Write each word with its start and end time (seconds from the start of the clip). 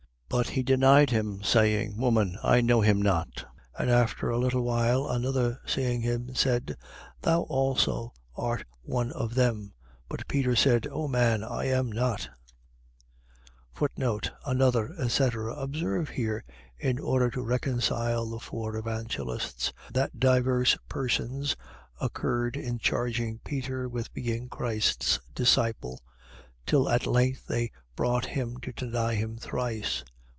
22:57. 0.33 0.39
But 0.39 0.49
he 0.53 0.63
denied 0.63 1.09
him, 1.09 1.43
saying: 1.43 1.97
Woman, 1.97 2.39
I 2.41 2.61
know 2.61 2.79
him 2.79 3.01
not. 3.01 3.43
22:58. 3.77 3.79
And 3.79 3.89
after 3.91 4.29
a 4.29 4.37
little 4.37 4.61
while, 4.61 5.09
another 5.09 5.59
seeing 5.65 5.99
him, 5.99 6.33
said: 6.35 6.77
Thou 7.21 7.41
also 7.41 8.13
art 8.33 8.63
one 8.81 9.11
of 9.11 9.35
them. 9.35 9.73
But 10.07 10.25
Peter 10.29 10.55
said: 10.55 10.87
O 10.89 11.09
man, 11.09 11.43
I 11.43 11.65
am 11.65 11.91
not. 11.91 12.29
Another, 14.45 14.95
etc.. 14.97 15.53
.Observe 15.53 16.07
here, 16.07 16.45
in 16.79 16.97
order 16.97 17.29
to 17.29 17.41
reconcile 17.41 18.25
the 18.29 18.39
four 18.39 18.77
Evangelists, 18.77 19.73
that 19.93 20.17
divers 20.17 20.77
persons 20.87 21.57
concurred 21.99 22.55
in 22.55 22.79
charging 22.79 23.39
Peter 23.39 23.89
with 23.89 24.13
being 24.13 24.47
Christ's 24.47 25.19
disciple; 25.35 25.99
till 26.65 26.87
at 26.87 27.05
length 27.05 27.47
they 27.47 27.69
brought 27.97 28.27
him 28.27 28.55
to 28.61 28.71
deny 28.71 29.15
him 29.15 29.35
thrice. 29.37 30.05